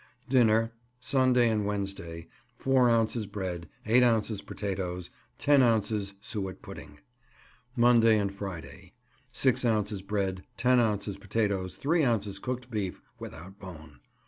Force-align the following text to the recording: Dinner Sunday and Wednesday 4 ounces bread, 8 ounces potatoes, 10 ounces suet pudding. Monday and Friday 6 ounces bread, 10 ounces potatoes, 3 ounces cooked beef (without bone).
Dinner 0.27 0.73
Sunday 0.99 1.47
and 1.47 1.63
Wednesday 1.63 2.27
4 2.55 2.89
ounces 2.89 3.27
bread, 3.27 3.69
8 3.85 4.01
ounces 4.01 4.41
potatoes, 4.41 5.11
10 5.37 5.61
ounces 5.61 6.15
suet 6.19 6.63
pudding. 6.63 6.97
Monday 7.75 8.17
and 8.17 8.33
Friday 8.33 8.93
6 9.31 9.63
ounces 9.63 10.01
bread, 10.01 10.41
10 10.57 10.79
ounces 10.79 11.17
potatoes, 11.17 11.75
3 11.75 12.03
ounces 12.03 12.39
cooked 12.39 12.71
beef 12.71 12.99
(without 13.19 13.59
bone). 13.59 13.99